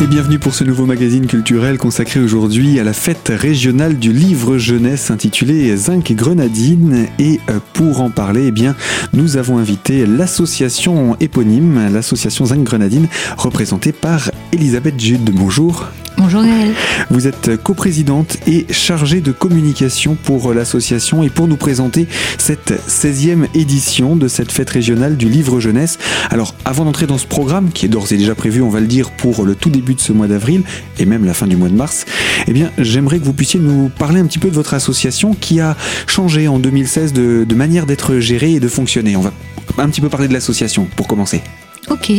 [0.00, 4.56] Et bienvenue pour ce nouveau magazine culturel consacré aujourd'hui à la fête régionale du livre
[4.56, 7.06] jeunesse intitulée Zinc Grenadine.
[7.18, 8.76] Et euh, pour en parler, eh bien,
[9.12, 15.30] nous avons invité l'association éponyme, l'association Zinc Grenadine, représentée par Elisabeth Jude.
[15.32, 15.88] Bonjour.
[16.18, 16.74] Bonjour Gaëlle.
[17.10, 23.46] Vous êtes coprésidente et chargée de communication pour l'association et pour nous présenter cette 16e
[23.54, 25.96] édition de cette fête régionale du livre jeunesse.
[26.30, 28.88] Alors avant d'entrer dans ce programme, qui est d'ores et déjà prévu, on va le
[28.88, 30.64] dire, pour le tout début de ce mois d'avril
[30.98, 32.04] et même la fin du mois de mars,
[32.48, 35.60] eh bien j'aimerais que vous puissiez nous parler un petit peu de votre association qui
[35.60, 35.76] a
[36.08, 39.16] changé en 2016 de, de manière d'être gérée et de fonctionner.
[39.16, 39.32] On va
[39.78, 41.42] un petit peu parler de l'association pour commencer.
[41.88, 42.10] Ok.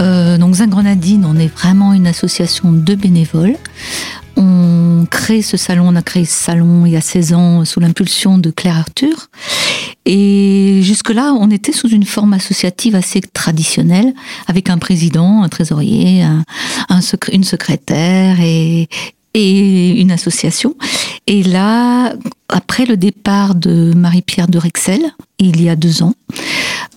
[0.00, 3.56] Euh, donc Zingrenadine, on est vraiment une association de bénévoles.
[4.36, 7.78] On crée ce salon, on a créé ce salon il y a 16 ans sous
[7.80, 9.28] l'impulsion de Claire Arthur.
[10.06, 14.12] Et jusque-là, on était sous une forme associative assez traditionnelle,
[14.48, 16.44] avec un président, un trésorier, un,
[16.88, 17.00] un
[17.32, 18.88] une secrétaire et,
[19.34, 20.74] et une association.
[21.26, 22.14] Et là,
[22.48, 25.00] après le départ de Marie-Pierre de Rexel,
[25.38, 26.14] il y a deux ans,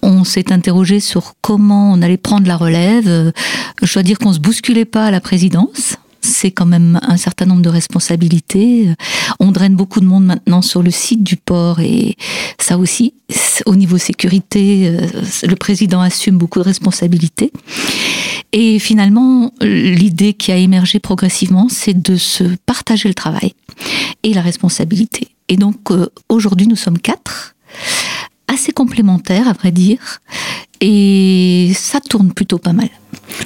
[0.01, 3.33] on s'est interrogé sur comment on allait prendre la relève.
[3.81, 7.45] Je dois dire qu'on se bousculait pas à la présidence c'est quand même un certain
[7.45, 8.89] nombre de responsabilités.
[9.39, 12.15] On draine beaucoup de monde maintenant sur le site du port et
[12.59, 13.13] ça aussi,
[13.65, 17.51] au niveau sécurité, euh, le président assume beaucoup de responsabilités.
[18.51, 23.53] Et finalement, l'idée qui a émergé progressivement, c'est de se partager le travail
[24.23, 25.29] et la responsabilité.
[25.49, 27.55] Et donc euh, aujourd'hui, nous sommes quatre,
[28.47, 30.19] assez complémentaires à vrai dire,
[30.81, 32.89] et ça tourne plutôt pas mal.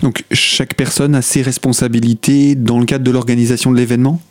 [0.02, 4.22] Donc chaque personne a ses responsabilités dans le cadre de l'organisation de l'événement?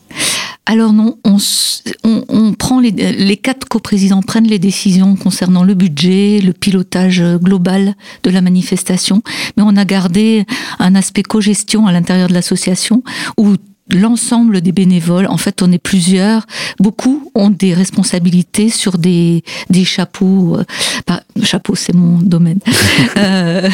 [0.66, 6.52] Alors non, on, prend les, les quatre coprésidents prennent les décisions concernant le budget, le
[6.52, 9.22] pilotage global de la manifestation,
[9.56, 10.44] mais on a gardé
[10.78, 13.02] un aspect co-gestion à l'intérieur de l'association
[13.36, 13.56] où
[13.94, 16.46] l'ensemble des bénévoles, en fait on est plusieurs,
[16.78, 22.60] beaucoup ont des responsabilités sur des, des chapeaux, euh, chapeau c'est mon domaine,
[23.16, 23.68] euh,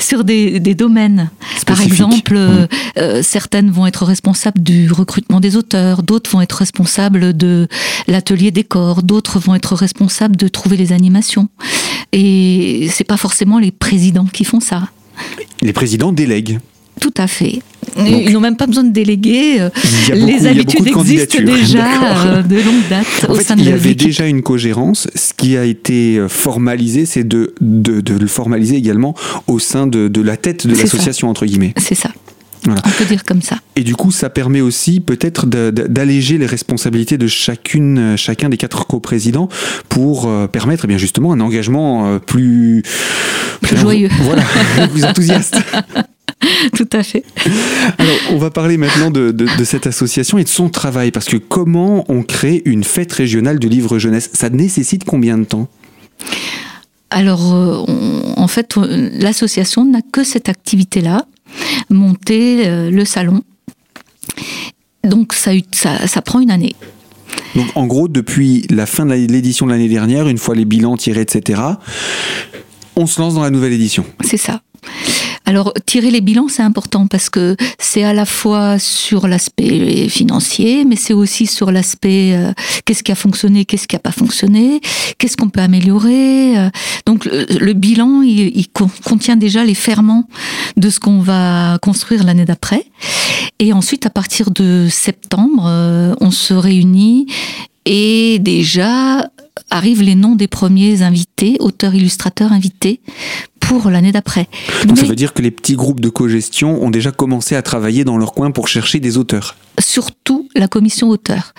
[0.00, 1.30] sur des, des domaines.
[1.66, 2.66] Par exemple, euh,
[2.98, 7.68] euh, certaines vont être responsables du recrutement des auteurs, d'autres vont être responsables de
[8.06, 11.48] l'atelier décor, d'autres vont être responsables de trouver les animations.
[12.12, 14.88] Et c'est pas forcément les présidents qui font ça.
[15.62, 16.60] Les présidents délèguent.
[17.00, 17.60] Tout à fait.
[17.96, 19.60] Ils n'ont même pas besoin de déléguer.
[19.60, 19.70] Euh,
[20.12, 21.86] les habitudes existent déjà
[22.26, 25.08] euh, de longue date au sein de Il y avait déjà une cogérance.
[25.14, 29.14] Ce qui a été euh, formalisé, c'est de, de, de, le formaliser également
[29.46, 31.74] au sein de, de la tête de l'association, entre guillemets.
[31.76, 32.10] C'est ça.
[32.64, 32.80] Voilà.
[32.86, 33.58] On peut dire comme ça.
[33.76, 38.86] Et du coup, ça permet aussi peut-être d'alléger les responsabilités de chacune, chacun des quatre
[38.86, 39.50] coprésidents
[39.90, 42.82] pour permettre eh bien justement un engagement plus,
[43.60, 44.08] plus joyeux.
[44.22, 44.44] Voilà,
[44.94, 45.58] plus enthousiaste.
[46.74, 47.24] Tout à fait.
[47.98, 52.04] Alors, on va parler maintenant de, cette association et de son travail, parce que comment
[52.08, 54.30] on crée une fête régionale du livre jeunesse?
[54.32, 55.68] Ça nécessite combien de temps?
[57.10, 57.84] Alors, euh,
[58.36, 61.26] en fait, l'association n'a que cette activité-là,
[61.90, 63.42] monter euh, le salon.
[65.04, 66.74] Donc, ça, ça, ça prend une année.
[67.54, 70.96] Donc, en gros, depuis la fin de l'édition de l'année dernière, une fois les bilans
[70.96, 71.60] tirés, etc.,
[72.96, 74.04] on se lance dans la nouvelle édition.
[74.22, 74.62] C'est ça.
[75.46, 80.84] Alors tirer les bilans, c'est important parce que c'est à la fois sur l'aspect financier,
[80.84, 82.52] mais c'est aussi sur l'aspect euh,
[82.86, 84.80] qu'est-ce qui a fonctionné, qu'est-ce qui n'a pas fonctionné,
[85.18, 86.56] qu'est-ce qu'on peut améliorer.
[86.56, 86.70] Euh.
[87.04, 88.66] donc le, bilan, il,
[89.04, 90.28] contient déjà les ferments
[90.76, 92.86] de ce qu'on va construire l'année d'après.
[93.58, 97.26] Et ensuite, à partir de septembre, euh, on se réunit
[97.84, 99.28] et déjà
[99.70, 103.00] arrivent les noms des premiers invités, auteurs, illustrateurs invités,
[103.68, 104.48] pour l'année d'après.
[104.86, 108.04] Donc ça veut dire que les petits groupes de co-gestion ont déjà commencé à travailler
[108.04, 111.52] dans leur coin pour chercher des auteurs Surtout la commission auteur.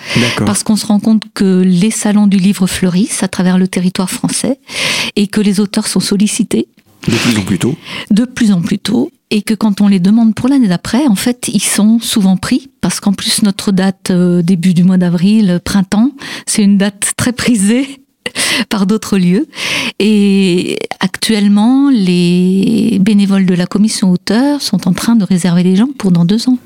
[0.45, 4.09] Parce qu'on se rend compte que les salons du livre fleurissent à travers le territoire
[4.09, 4.59] français
[5.15, 6.67] et que les auteurs sont sollicités.
[7.07, 7.75] De plus en plus tôt.
[8.11, 9.11] De plus en plus tôt.
[9.31, 12.69] Et que quand on les demande pour l'année d'après, en fait, ils sont souvent pris.
[12.79, 16.11] Parce qu'en plus, notre date, euh, début du mois d'avril, printemps,
[16.45, 18.04] c'est une date très prisée
[18.69, 19.47] par d'autres lieux.
[19.99, 25.89] Et actuellement, les bénévoles de la commission auteur sont en train de réserver les gens
[25.97, 26.57] pour dans deux ans.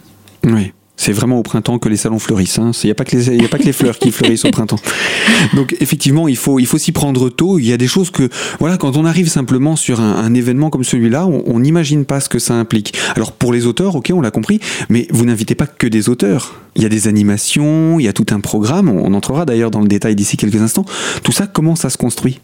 [0.44, 0.72] Oui.
[1.02, 2.58] C'est vraiment au printemps que les salons fleurissent.
[2.58, 2.72] Il hein.
[2.84, 4.80] n'y a, pas que les, a pas que les fleurs qui fleurissent au printemps.
[5.54, 7.58] Donc effectivement, il faut, il faut s'y prendre tôt.
[7.58, 8.28] Il y a des choses que,
[8.60, 12.38] voilà, quand on arrive simplement sur un, événement comme celui-là, on n'imagine pas ce que
[12.38, 12.94] ça implique.
[13.16, 14.60] Alors pour les auteurs, ok, on l'a compris,
[14.90, 16.60] mais vous n'invitez pas que des auteurs.
[16.76, 18.90] Il y a des animations, il y a tout un programme.
[18.90, 20.86] On entrera d'ailleurs dans le détail d'ici quelques instants.
[21.24, 22.42] Tout ça, comment ça se construit?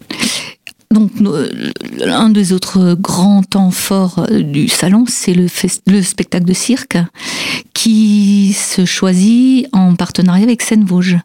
[0.95, 1.11] Donc,
[1.99, 5.47] l'un des autres grands temps forts du salon, c'est le,
[5.87, 6.97] le, spectacle de cirque
[7.73, 11.17] qui se choisit en partenariat avec Seine-Vosges.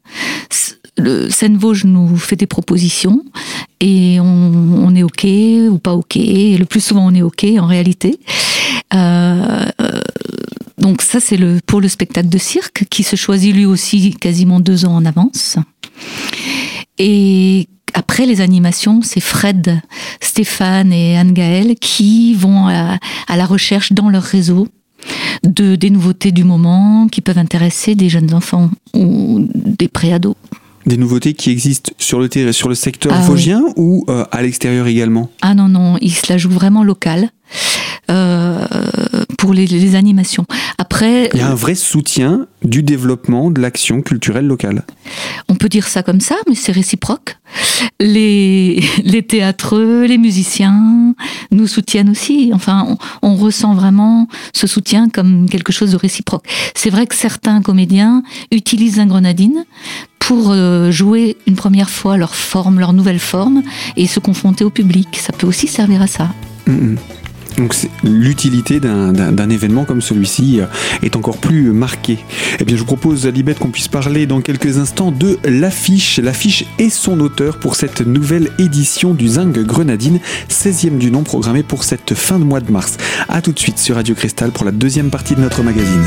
[1.30, 3.24] Seine-Vosges nous fait des propositions
[3.78, 6.16] et on, est OK ou pas OK.
[6.16, 8.18] Le plus souvent, on est OK en réalité.
[8.92, 9.66] Euh,
[10.78, 14.58] donc ça, c'est le, pour le spectacle de cirque qui se choisit lui aussi quasiment
[14.58, 15.58] deux ans en avance.
[16.98, 17.68] Et
[18.26, 19.80] les animations, c'est Fred,
[20.20, 24.68] Stéphane et Anne-Gaëlle qui vont à, la recherche dans leur réseau
[25.42, 30.36] de des nouveautés du moment qui peuvent intéresser des jeunes enfants ou des préados.
[30.86, 34.86] Des nouveautés qui existent sur le, sur le secteur ah vosgien ou euh, à l'extérieur
[34.86, 35.30] également?
[35.42, 37.30] Ah non, non, il se la joue vraiment local.
[38.10, 38.66] Euh,
[39.40, 40.44] pour les, animations.
[40.76, 44.84] Après, il y a un vrai soutien du développement de l'action culturelle locale.
[45.48, 47.38] On peut dire ça comme ça, mais c'est réciproque.
[48.00, 51.14] Les, les théâtreux, les musiciens
[51.50, 52.50] nous soutiennent aussi.
[52.52, 56.44] Enfin, on, ressent vraiment ce soutien comme quelque chose de réciproque.
[56.74, 58.22] C'est vrai que certains comédiens
[58.52, 59.64] utilisent un grenadine
[60.18, 63.62] pour euh, jouer une première fois leur forme, leur nouvelle forme,
[63.96, 65.16] et se confronter au public.
[65.16, 66.28] Ça peut aussi servir à ça.
[66.66, 66.96] Mm, mm.
[67.56, 67.74] Donc
[68.04, 70.66] l'utilité d'un événement comme celui-ci euh,
[71.02, 72.18] est encore plus marquée.
[72.58, 76.18] Eh bien, je vous propose, Libette, qu'on puisse parler dans quelques instants de l'affiche.
[76.18, 81.62] L'affiche et son auteur pour cette nouvelle édition du Zing Grenadine, 16e du nom programmé
[81.62, 82.96] pour cette fin de mois de mars.
[83.28, 86.04] A tout de suite sur Radio Cristal pour la deuxième partie de notre magazine.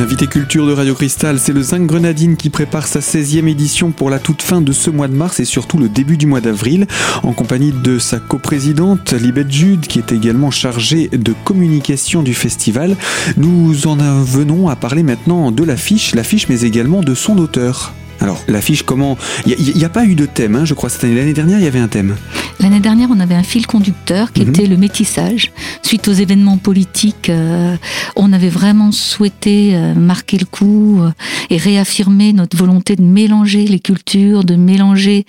[0.00, 4.08] L'invité culture de Radio Cristal, c'est le Zinc Grenadine qui prépare sa 16e édition pour
[4.08, 6.86] la toute fin de ce mois de mars et surtout le début du mois d'avril,
[7.22, 12.96] en compagnie de sa coprésidente Libette Jude, qui est également chargée de communication du festival.
[13.36, 17.92] Nous en venons à parler maintenant de l'affiche, l'affiche mais également de son auteur.
[18.20, 19.18] Alors, l'affiche, comment?
[19.44, 21.14] Il n'y a, pas eu de thème, hein, je crois, cette année.
[21.14, 22.16] L'année dernière, il y avait un thème.
[22.60, 24.50] L'année dernière, on avait un fil conducteur qui mhm.
[24.50, 25.50] était le métissage.
[25.82, 27.76] Suite aux événements politiques, euh,
[28.16, 31.10] on avait vraiment souhaité euh, marquer le coup euh,
[31.48, 35.24] et réaffirmer notre volonté de mélanger les cultures, de mélanger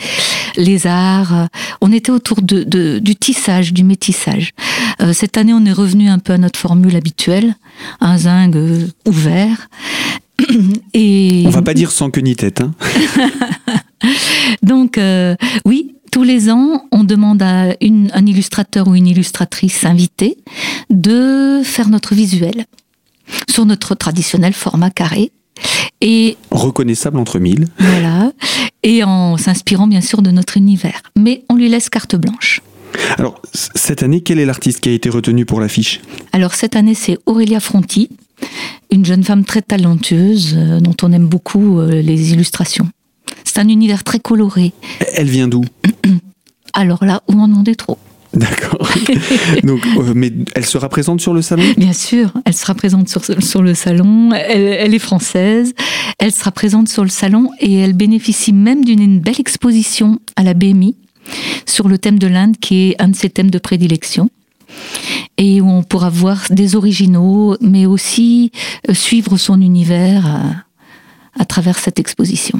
[0.57, 1.47] les arts.
[1.79, 4.51] On était autour de, du tissage, du métissage.
[5.13, 7.55] cette année, on est revenu un peu à notre formule habituelle,
[8.01, 8.53] un zinc
[9.07, 9.69] ouvert.
[10.93, 11.43] Et...
[11.47, 12.61] On va pas dire sans queue ni tête.
[12.61, 12.73] Hein.
[14.63, 15.35] Donc euh,
[15.65, 20.37] oui, tous les ans, on demande à un illustrateur ou une illustratrice invitée
[20.89, 22.65] de faire notre visuel
[23.49, 25.31] sur notre traditionnel format carré.
[26.01, 27.67] Et reconnaissable entre mille.
[27.79, 28.31] Voilà.
[28.83, 31.01] Et en s'inspirant bien sûr de notre univers.
[31.17, 32.61] Mais on lui laisse carte blanche.
[33.17, 36.01] Alors, cette année, quel est l'artiste qui a été retenu pour l'affiche?
[36.33, 38.09] Alors, cette année, c'est Aurélia Fronti,
[38.91, 42.89] une jeune femme très talentueuse euh, dont on aime beaucoup euh, les illustrations.
[43.43, 44.73] C'est un univers très coloré.
[45.13, 45.63] Elle vient d'où
[46.73, 47.97] Alors là, vous m'en demandez trop.
[48.33, 48.89] D'accord.
[49.63, 51.63] Donc, euh, mais elle sera présente sur le salon?
[51.77, 54.31] Bien sûr, elle sera présente sur, sur le salon.
[54.31, 55.73] Elle, est française.
[56.17, 60.53] Elle sera présente sur le salon et elle bénéficie même d'une belle exposition à la
[60.53, 60.95] BMI
[61.65, 64.29] sur le thème de l'Inde, qui est un de ses thèmes de prédilection
[65.37, 68.51] et où on pourra voir des originaux, mais aussi
[68.89, 72.59] euh, suivre son univers euh, à, travers cette exposition.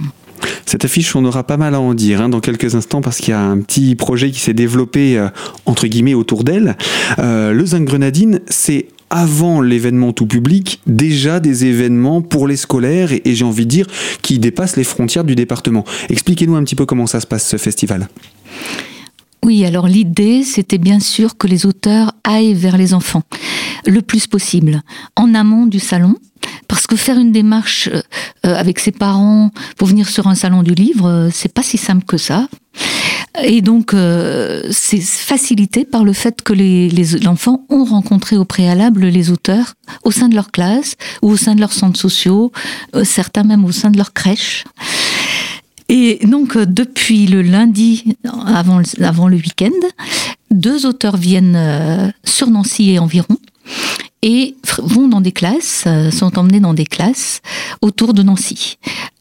[0.66, 3.30] Cette affiche, on aura pas mal à en dire hein, dans quelques instants parce qu'il
[3.30, 5.30] y a un petit projet qui s'est développé euh,
[5.66, 6.78] entre guillemets autour d'elle.
[7.18, 13.22] le Zinc Grenadine, c'est avant l'événement tout public, déjà des événements pour les scolaires et,
[13.26, 13.88] et j'ai envie de dire
[14.22, 15.84] qui dépassent les frontières du département.
[16.10, 18.08] Expliquez-nous un petit peu comment ça se passe ce festival.
[19.44, 23.24] Oui, alors l'idée, c'était bien sûr que les auteurs aillent vers les enfants
[23.88, 24.82] le plus possible,
[25.16, 26.16] en amont du salon,
[26.72, 28.02] parce que faire une démarche euh,
[28.46, 31.78] euh, avec ses parents pour venir sur un salon du livre, euh, c'est pas si
[31.78, 32.48] simple que ça.
[33.44, 33.96] Et donc,
[34.72, 39.74] c'est facilité par le fait que les, enfants ont rencontré au préalable les auteurs
[40.04, 42.52] au sein de leur classe ou au sein de leurs centres sociaux,
[43.04, 44.66] certains même au sein de leur crèche.
[45.88, 48.80] Et donc, depuis le lundi, avant,
[49.30, 49.70] le week-end,
[50.52, 53.38] deux auteurs viennent sur Nancy et environ
[54.22, 57.42] et vont dans des classes, euh, sont emmenés dans des classes
[57.82, 58.78] autour de Nancy.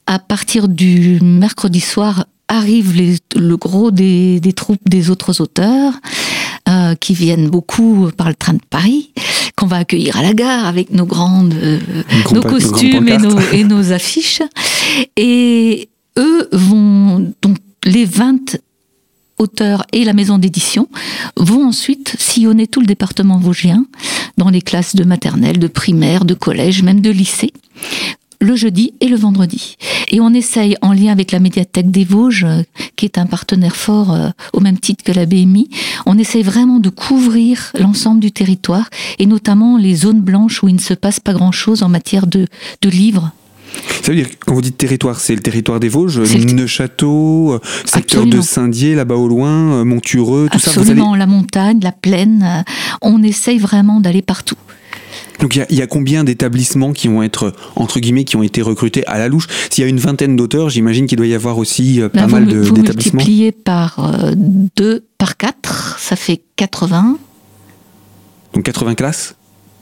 [0.07, 2.97] À partir du mercredi soir, arrive
[3.37, 5.95] le gros des, troupes des autres auteurs,
[7.01, 9.13] qui viennent beaucoup par le train de Paris,
[9.57, 11.55] qu'on va accueillir à la gare avec nos grandes,
[12.33, 14.43] nos costumes et nos, et nos affiches.
[15.17, 18.57] Et eux vont donc les 20
[19.41, 20.89] auteurs et la maison d'édition
[21.37, 23.85] vont ensuite sillonner tout le département vosgien,
[24.37, 27.53] dans les classes de maternelle, de primaire, de collège, même de lycée
[28.41, 29.77] le jeudi et le vendredi.
[30.09, 32.47] Et on essaye, en lien avec la médiathèque des Vosges,
[32.97, 35.69] qui est un partenaire fort euh, au même titre que la BMI,
[36.07, 40.75] on essaye vraiment de couvrir l'ensemble du territoire, et notamment les zones blanches où il
[40.75, 42.49] ne se passe pas grand-chose en matière de
[42.83, 43.33] livres
[44.03, 48.27] ça veut dire, quand vous dites territoire, c'est le territoire des Vosges, Neuchâteau, euh, secteur
[48.27, 52.65] de Saint-Dié, là-bas au loin, Montureux, tout ça Absolument, la montagne, la plaine,
[53.03, 54.57] on essaye vraiment d'aller partout.
[55.41, 59.07] Donc il y, a combien d'établissements qui vont être entre guillemets qui ont été recrutés
[59.07, 59.47] à la louche?
[59.71, 62.45] S'il y a une vingtaine d'auteurs, j'imagine qu'il doit y avoir aussi euh, pas mal
[62.45, 62.73] d'établissements.
[62.75, 67.17] Vous multipliez par 2, euh, par 4, ça fait 80.
[68.53, 69.35] Donc 80 classes?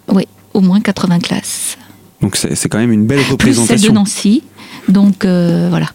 [0.09, 1.77] Oui, au moins 80 classes.
[2.21, 3.75] Donc c'est quand même une belle représentation.
[3.75, 4.43] Plus celle de Nancy.
[4.89, 5.91] Donc euh, voilà.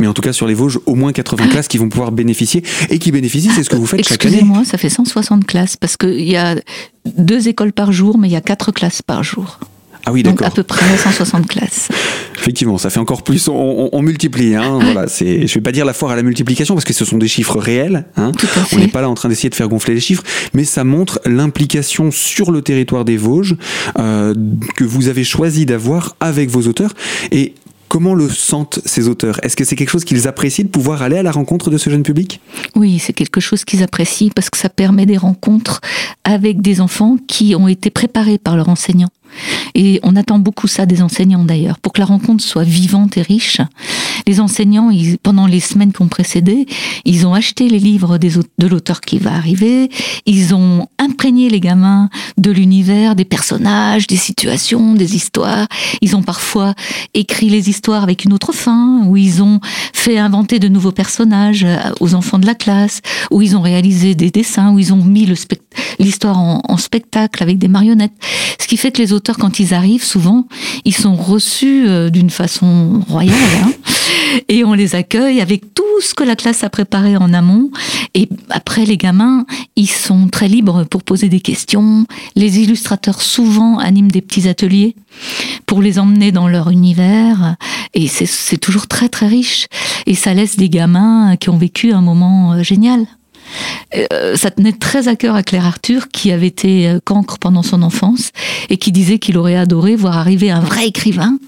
[0.00, 2.64] Mais en tout cas, sur les Vosges, au moins 80 classes qui vont pouvoir bénéficier
[2.90, 4.38] et qui bénéficient, c'est ce que vous faites chaque année.
[4.38, 6.56] Excusez-moi, ça fait 160 classes parce qu'il y a
[7.04, 9.60] deux écoles par jour, mais il y a quatre classes par jour.
[10.06, 10.48] Ah oui, d'accord.
[10.48, 11.88] Donc à peu près 160 classes.
[12.38, 13.48] Effectivement, ça fait encore plus.
[13.48, 14.54] On, multiplie.
[14.54, 15.46] Hein, voilà, c'est.
[15.46, 17.58] Je vais pas dire la foire à la multiplication parce que ce sont des chiffres
[17.58, 18.04] réels.
[18.16, 18.32] Hein.
[18.72, 21.20] On n'est pas là en train d'essayer de faire gonfler les chiffres, mais ça montre
[21.24, 23.56] l'implication sur le territoire des Vosges
[23.98, 24.34] euh,
[24.76, 26.92] que vous avez choisi d'avoir avec vos auteurs.
[27.32, 27.54] Et
[27.94, 29.38] Comment le sentent ces auteurs?
[29.44, 31.90] Est-ce que c'est quelque chose qu'ils apprécient de pouvoir aller à la rencontre de ce
[31.90, 32.40] jeune public?
[32.74, 35.80] Oui, c'est quelque chose qu'ils apprécient parce que ça permet des rencontres
[36.24, 39.10] avec des enfants qui ont été préparés par leurs enseignants.
[39.74, 43.22] Et on attend beaucoup ça des enseignants d'ailleurs, pour que la rencontre soit vivante et
[43.22, 43.60] riche.
[44.26, 44.90] Les enseignants,
[45.22, 46.66] pendant les semaines qui ont précédé,
[47.04, 49.90] ils ont acheté les livres de l'auteur qui va arriver,
[50.26, 55.66] ils ont imprégné les gamins de l'univers, des personnages, des situations, des histoires.
[56.00, 56.74] Ils ont parfois
[57.14, 59.60] écrit les histoires avec une autre fin, où ils ont
[59.92, 63.00] fait inventer de nouveaux personnages euh, aux enfants de la classe,
[63.30, 65.26] où ils ont réalisé des dessins, où ils ont mis
[65.98, 68.12] l'histoire en, spectacle avec des marionnettes.
[68.60, 70.46] Ce qui fait que les quand ils arrivent, souvent,
[70.84, 73.72] ils sont reçus euh, d'une façon royale, hein,
[74.48, 77.70] et on les accueille avec tout ce que la classe a préparé en amont.
[78.14, 82.06] Et après, les gamins, ils sont très libres pour poser des questions.
[82.36, 84.94] Les illustrateurs souvent animent des petits ateliers
[85.66, 87.56] pour les emmener dans leur univers.
[87.94, 89.66] Et c'est toujours très très riche.
[90.06, 93.06] Et ça laisse des gamins qui ont vécu un moment euh, génial.
[93.94, 97.62] Euh, ça tenait très à cœur à Claire Arthur, qui avait été euh, cancre pendant
[97.62, 98.30] son enfance
[98.70, 101.38] et qui disait qu'il aurait adoré voir arriver un vrai écrivain,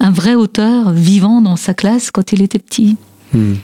[0.00, 2.96] un vrai auteur vivant dans sa classe quand il était petit.
[3.32, 3.54] Hmm.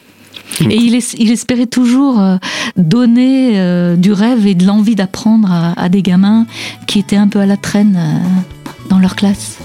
[0.71, 2.37] Et il, espérait toujours euh,
[2.76, 6.47] donner du rêve et de l'envie d'apprendre à, des gamins
[6.87, 7.99] qui étaient un peu à la traîne
[8.88, 9.59] dans leur classe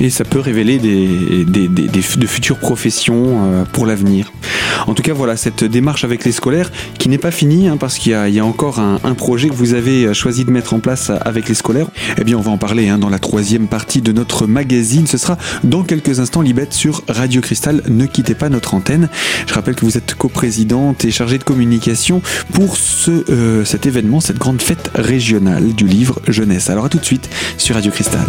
[0.00, 4.32] et ça peut révéler des, de futures professions euh, pour l'avenir.
[4.86, 7.98] En tout cas, voilà cette démarche avec les scolaires qui n'est pas finie hein, parce
[7.98, 11.10] qu'il y, a encore un, projet que vous avez euh, choisi de mettre en place
[11.20, 11.88] avec les scolaires.
[12.18, 15.06] Eh bien, on va en parler hein, dans la troisième partie de notre magazine.
[15.06, 17.82] Ce sera dans quelques instants, Libette, sur Radio Cristal.
[17.88, 19.08] Ne quittez pas notre antenne.
[19.46, 24.20] Je rappelle que vous êtes coprésidente et chargée de communication pour ce, euh, cet événement,
[24.20, 26.70] cette grande fête régionale du livre jeunesse.
[26.70, 27.28] Alors à tout de suite
[27.58, 28.26] sur Radio Cristal.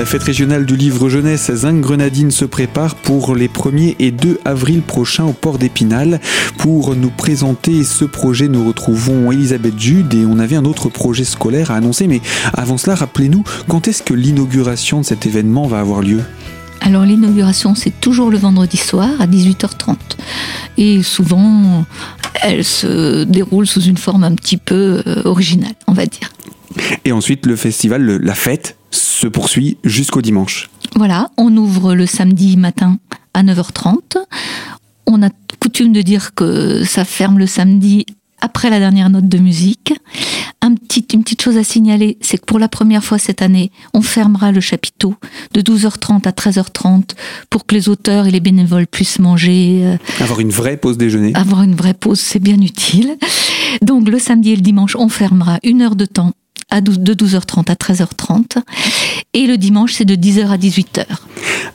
[0.00, 4.80] La fête régionale du livre jeunesse Zinc-Grenadine se prépare pour les 1er et 2 avril
[4.80, 6.20] prochains au port d'Épinal.
[6.56, 11.24] Pour nous présenter ce projet, nous retrouvons Elisabeth Jude et on avait un autre projet
[11.24, 12.06] scolaire à annoncer.
[12.06, 12.22] Mais
[12.54, 16.22] avant cela, rappelez-nous, quand est-ce que l'inauguration de cet événement va avoir lieu?
[16.80, 19.96] Alors l'inauguration, c'est toujours le vendredi soir à 18h30.
[20.78, 21.84] Et souvent,
[22.40, 26.30] elle se déroule sous une forme un petit peu euh, originale, on va dire.
[27.04, 30.70] Et ensuite, le festival, la fête, se poursuit jusqu'au dimanche.
[30.96, 32.98] Voilà, on ouvre le samedi matin
[33.34, 34.16] à 9h30.
[35.06, 35.28] On a
[35.60, 38.06] coutume de dire que ça ferme le samedi
[38.40, 39.92] après la dernière note de musique.
[40.62, 43.70] Un petit, une petite chose à signaler, c'est que pour la première fois cette année,
[43.94, 45.14] on fermera le chapiteau
[45.52, 47.10] de 12h30 à 13h30
[47.50, 49.82] pour que les auteurs et les bénévoles puissent manger.
[49.84, 51.32] Euh, avoir une vraie pause déjeuner.
[51.34, 53.16] Avoir une vraie pause, c'est bien utile.
[53.82, 56.32] Donc le samedi et le dimanche, on fermera une heure de temps
[56.80, 58.62] de 12h30 à 13h30.
[59.34, 61.04] Et le dimanche, c'est de 10h à 18h.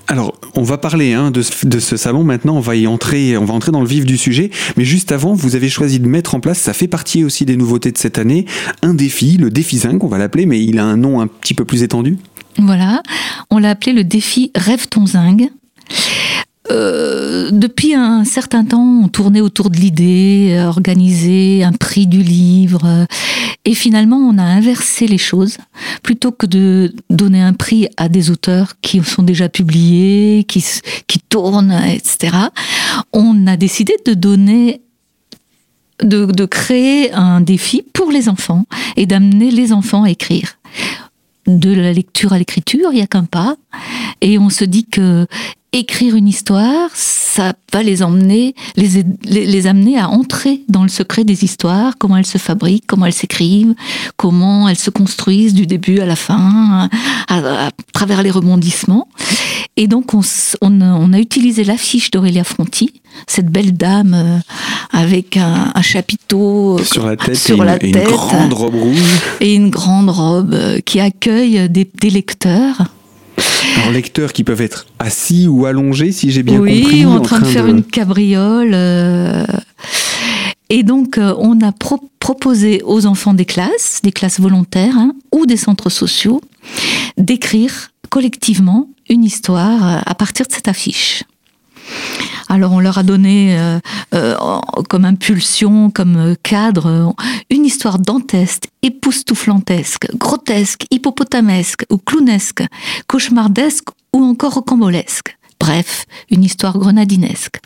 [0.08, 3.54] Alors, on va parler hein, de, ce salon maintenant, on va y entrer, on va
[3.54, 4.52] entrer dans le vif du sujet.
[4.78, 7.58] Mais juste avant, vous avez choisi de mettre en place, ça fait partie aussi des
[7.58, 8.46] nouveautés de cette année,
[8.82, 11.54] un défi, le défi 5, on va l'appeler, mais il a un nom un petit
[11.54, 12.18] peu plus étendu.
[12.58, 13.02] Voilà,
[13.50, 15.50] on l'a appelé le défi Rêve ton zingue.
[16.72, 22.24] Euh, depuis un certain temps, on tournait autour de l'idée, euh, organiser un prix du
[22.24, 23.06] livre, euh,
[23.66, 25.58] et finalement, on a inversé les choses.
[26.02, 30.64] Plutôt que de donner un prix à des auteurs qui sont déjà publiés, qui,
[31.08, 32.36] qui tournent, etc.,
[33.14, 34.82] on a décidé de donner
[36.04, 38.66] de, de, créer un défi pour les enfants
[38.98, 40.58] et d'amener les enfants à écrire.
[41.48, 43.56] De la lecture à l'écriture, il n'y a qu'un pas.
[44.20, 45.26] Et on se dit que
[45.79, 51.25] écrire une histoire, ça va les emmener, les, les, amener à entrer dans le secret
[51.25, 53.75] des histoires, comment elles se fabriquent, comment elles s'écrivent,
[54.15, 56.89] comment elles se construisent du début à la fin,
[57.27, 59.08] à, travers les rebondissements.
[59.75, 60.22] Et donc on,
[60.62, 62.94] on, a utilisé l'affiche d'Aurélia Fronti,
[63.27, 64.39] cette belle dame euh,
[64.98, 69.22] avec un, un chapiteau sur la tête, sur et, la tête, une grande robe rouge.
[69.41, 72.77] Et une grande robe euh, qui accueille des, des lecteurs
[73.86, 76.86] alors, lecteurs qui peuvent être assis ou allongés, si j'ai bien compris.
[76.86, 78.72] Oui, en, train, de faire une cabriole.
[78.74, 79.46] Euh.
[80.70, 81.72] Et donc, euh, on a
[82.20, 86.42] proposé aux enfants des classes, des classes volontaires hein, ou des centres sociaux,
[87.18, 91.24] d'écrire collectivement une histoire euh, à partir de cette affiche.
[92.48, 93.80] Alors on leur a donné euh,
[94.14, 94.36] euh,
[94.88, 97.16] comme impulsion, comme euh, cadre,
[97.50, 102.64] une histoire dantesque, époustouflantesque, grotesque, hippopotamesque ou clownesque,
[103.08, 105.36] cauchemardesque ou encore rocambolesque.
[105.60, 107.60] Bref, une histoire grenadinesque.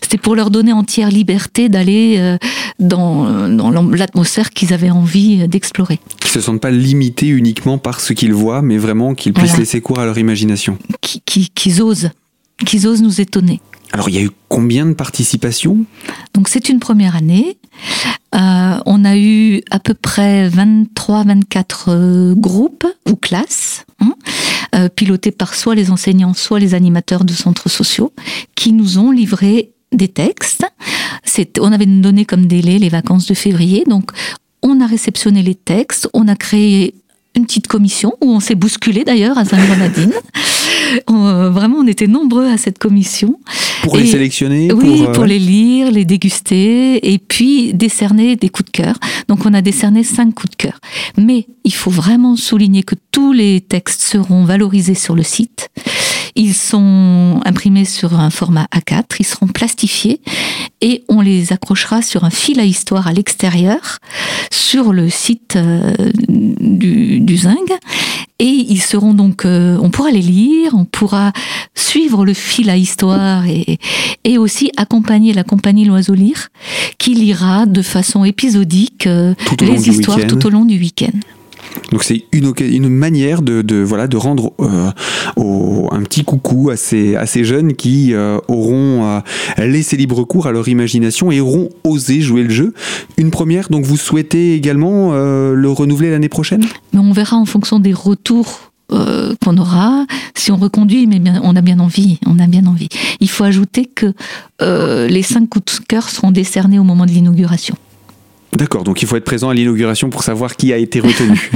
[0.00, 2.36] C'était pour leur donner entière liberté d'aller
[2.78, 3.50] dans,
[3.90, 5.98] l'atmosphère qu'ils avaient envie d'explorer.
[6.20, 9.58] Qu'ils ne se sentent pas limités uniquement par ce qu'ils voient, mais vraiment qu'ils puissent
[9.58, 10.78] laisser cours à leur imagination.
[11.26, 12.10] Qu'ils osent,
[12.64, 13.60] qu'ils osent nous étonner.
[13.92, 15.84] Alors il y a eu combien de participations?
[16.34, 17.58] Donc c'est une première année.
[18.34, 24.14] Euh, on a eu à peu près 23-24 euh, groupes ou classes, hein,
[24.74, 28.12] euh, pilotés par soit les enseignants, soit les animateurs de centres sociaux,
[28.54, 30.64] qui nous ont livré des textes.
[31.60, 34.12] On avait donné comme délai les vacances de février, donc
[34.62, 36.94] on a réceptionné les textes, on a créé
[37.34, 40.12] une petite commission où on s'est bousculé d'ailleurs à Saint-Grenadine.
[41.10, 43.38] Euh, vraiment, on était nombreux à cette commission.
[43.82, 48.70] Pour les sélectionner Oui, pour, euh, les lire, les déguster et puis décerner des coups
[48.70, 48.96] de cœur.
[49.28, 50.78] Donc on a décerné cinq coups de cœur.
[51.16, 55.70] Mais il faut vraiment souligner que tous les textes seront valorisés sur le site.
[56.34, 60.20] Ils sont imprimés sur un format A4, ils seront plastifiés
[60.80, 63.98] et on les accrochera sur un fil à histoire à l'extérieur
[64.50, 65.92] sur le site euh,
[66.28, 66.91] du,
[68.38, 71.32] et ils seront donc, euh, on pourra les lire, on pourra
[71.74, 73.78] suivre le fil à histoire et,
[74.24, 76.48] et aussi accompagner la compagnie L'Oiseau Lire
[76.98, 81.18] qui lira de façon épisodique euh, les histoires tout au long du week-end.
[81.90, 84.90] Donc c'est une, manière de, voilà, de rendre euh,
[85.90, 89.20] un petit coucou à ces, jeunes qui euh, auront euh,
[89.58, 92.74] laissé libre cours à leur imagination et auront osé jouer le jeu.
[93.16, 96.64] Une première, donc vous souhaitez également le renouveler l'année prochaine?
[96.92, 101.62] Mais on verra en fonction des retours qu'on aura, si on reconduit, mais on a
[101.62, 102.88] bien envie, on a bien envie.
[103.20, 104.12] Il faut ajouter que
[104.60, 107.76] les cinq coups de cœur seront décernés au moment de l'inauguration.
[108.52, 111.50] D'accord, donc il faut être présent à l'inauguration pour savoir qui a été retenu.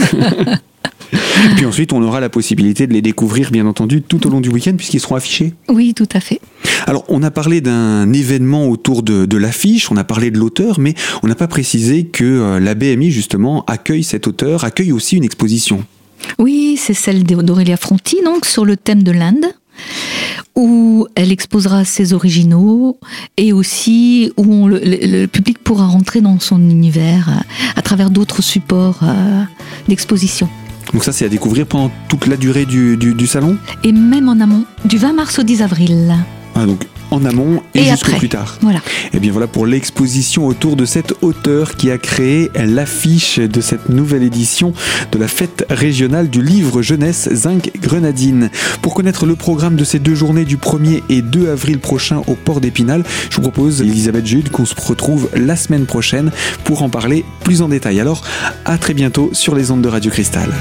[1.57, 4.49] Puis ensuite, on aura la possibilité de les découvrir, bien entendu, tout au long du
[4.49, 5.55] week-end, puisqu'ils seront affichés.
[5.69, 6.41] Oui, tout à fait.
[6.87, 10.95] Alors, on a parlé d'un événement autour de, l'affiche, on a parlé de l'auteur, mais
[11.23, 15.25] on n'a pas précisé que euh, la BMI, justement, accueille cet auteur, accueille aussi une
[15.25, 15.85] exposition.
[16.39, 19.47] Oui, c'est celle d'Aurélia Fronti, donc, sur le thème de l'Inde
[20.57, 22.99] où elle exposera ses originaux
[23.37, 27.43] et aussi où le, public pourra rentrer dans son univers euh,
[27.77, 29.43] à travers d'autres supports euh,
[29.89, 30.49] d'exposition.
[30.93, 33.59] Donc ça, c'est à découvrir pendant toute la durée du, du, salon?
[33.85, 36.15] Et même en amont, du 20 mars au 10 avril.
[36.55, 38.59] Ah, donc en amont et, jusqu'au plus tard.
[38.63, 38.79] Voilà.
[38.79, 43.61] Et eh bien voilà pour l'exposition autour de cet auteur qui a créé l'affiche de
[43.61, 44.73] cette nouvelle édition
[45.13, 48.51] de la fête régionale du livre jeunesse Zinc Grenadine.
[48.83, 52.35] Pour connaître le programme de ces deux journées du 1er et 2 avril prochain au
[52.35, 56.31] port d'Épinal, je vous propose, Elisabeth Jude, qu'on se retrouve la semaine prochaine
[56.65, 58.01] pour en parler plus en détail.
[58.01, 58.23] Alors,
[58.65, 60.53] à très bientôt sur les ondes de Radio Cristal.